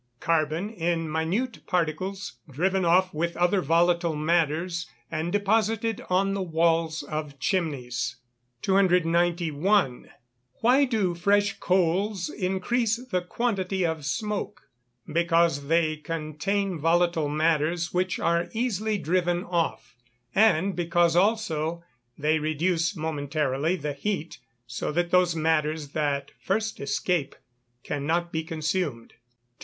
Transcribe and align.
_Carbon 0.19 0.71
in 0.71 1.07
minute 1.07 1.59
particles, 1.67 2.37
driven 2.49 2.83
off 2.83 3.13
with 3.13 3.37
other 3.37 3.61
volatile 3.61 4.15
matters 4.15 4.87
and 5.11 5.31
deposited 5.31 6.01
on 6.09 6.33
the 6.33 6.41
walls 6.41 7.03
of 7.03 7.37
chimneys. 7.37 8.15
291. 8.63 10.09
Why 10.61 10.85
do 10.85 11.13
fresh 11.13 11.59
coals 11.59 12.29
increase 12.29 12.95
the 13.11 13.21
quantity 13.21 13.85
of 13.85 14.03
smoke? 14.03 14.61
Because 15.05 15.67
they 15.67 15.97
contain 15.97 16.79
volatile 16.79 17.29
matters 17.29 17.93
which 17.93 18.17
are 18.19 18.49
easily 18.53 18.97
driven 18.97 19.43
off; 19.43 19.93
and 20.33 20.75
because, 20.75 21.15
also, 21.15 21.83
they 22.17 22.39
reduce 22.39 22.95
momentarily 22.95 23.75
the 23.75 23.93
heat, 23.93 24.39
so 24.65 24.91
that 24.93 25.11
those 25.11 25.35
matters 25.35 25.89
that 25.89 26.31
first 26.41 26.79
escape 26.79 27.35
cannot 27.83 28.31
be 28.31 28.43
consumed. 28.43 29.09
292. 29.09 29.15